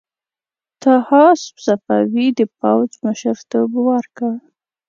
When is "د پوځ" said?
2.37-2.89